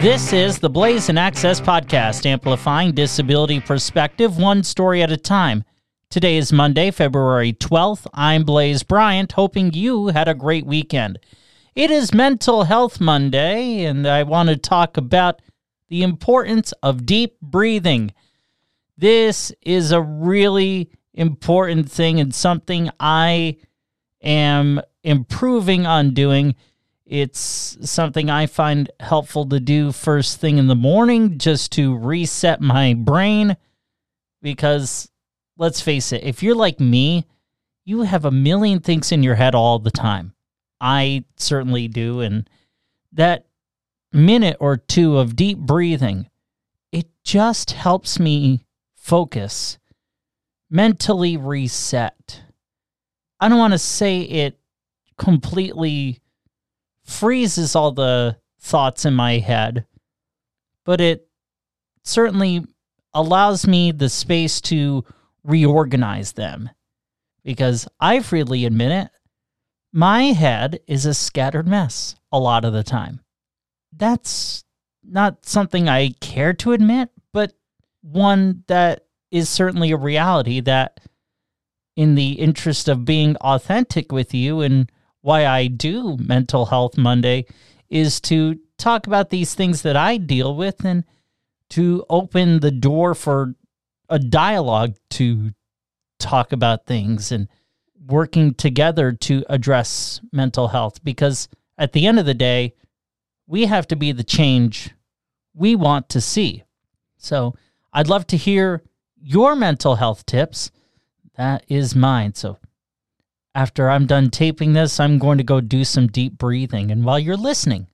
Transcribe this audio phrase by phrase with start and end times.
[0.00, 5.62] This is the Blaisin' Access podcast, amplifying disability perspective one story at a time.
[6.08, 8.06] Today is Monday, February 12th.
[8.14, 11.18] I'm Blaise Bryant, hoping you had a great weekend.
[11.74, 15.42] It is Mental Health Monday, and I want to talk about
[15.88, 18.14] the importance of deep breathing.
[18.96, 23.58] This is a really important thing and something I
[24.22, 26.54] am improving on doing.
[27.10, 32.60] It's something I find helpful to do first thing in the morning just to reset
[32.60, 33.56] my brain.
[34.42, 35.10] Because
[35.58, 37.26] let's face it, if you're like me,
[37.84, 40.34] you have a million things in your head all the time.
[40.80, 42.20] I certainly do.
[42.20, 42.48] And
[43.12, 43.46] that
[44.12, 46.30] minute or two of deep breathing,
[46.92, 48.64] it just helps me
[48.94, 49.78] focus,
[50.70, 52.42] mentally reset.
[53.40, 54.60] I don't want to say it
[55.18, 56.20] completely
[57.10, 59.84] freezes all the thoughts in my head,
[60.84, 61.28] but it
[62.04, 62.64] certainly
[63.12, 65.04] allows me the space to
[65.42, 66.70] reorganize them.
[67.42, 69.08] Because I freely admit it,
[69.92, 73.20] my head is a scattered mess a lot of the time.
[73.96, 74.64] That's
[75.02, 77.52] not something I care to admit, but
[78.02, 81.00] one that is certainly a reality that,
[81.96, 84.90] in the interest of being authentic with you and
[85.22, 87.46] why I do Mental Health Monday,
[87.88, 91.04] is to talk about these things that I deal with and
[91.70, 93.54] to open the door for
[94.08, 95.50] a dialogue to
[96.18, 97.48] talk about things and
[98.06, 101.48] working together to address mental health because
[101.78, 102.74] at the end of the day,
[103.46, 104.90] we have to be the change
[105.54, 106.62] we want to see.
[107.18, 107.54] So
[107.92, 108.82] I'd love to hear
[109.20, 110.70] your mental health tips.
[111.36, 112.34] That is mine.
[112.34, 112.58] So
[113.54, 116.90] after I'm done taping this, I'm going to go do some deep breathing.
[116.90, 117.88] And while you're listening,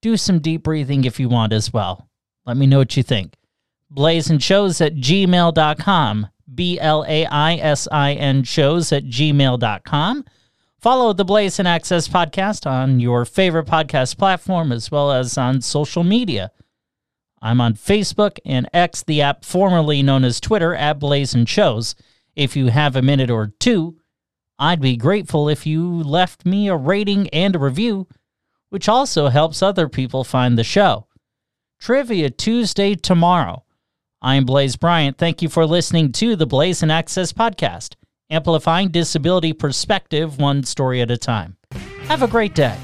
[0.00, 2.08] do some deep breathing if you want as well.
[2.46, 3.34] Let me know what you think.
[3.94, 6.28] Blaisin shows at gmail.com.
[6.54, 10.24] B L A I S I N shows at gmail.com.
[10.78, 16.02] Follow the Blaisin' Access podcast on your favorite podcast platform as well as on social
[16.02, 16.50] media.
[17.40, 21.94] I'm on Facebook and X, the app formerly known as Twitter, at Blaisin Shows.
[22.34, 23.98] If you have a minute or two,
[24.62, 28.06] I'd be grateful if you left me a rating and a review,
[28.70, 31.08] which also helps other people find the show.
[31.80, 33.64] Trivia Tuesday tomorrow.
[34.22, 35.18] I'm Blaise Bryant.
[35.18, 37.96] Thank you for listening to the Blaisin' Access podcast,
[38.30, 41.56] amplifying disability perspective one story at a time.
[42.04, 42.78] Have a great day.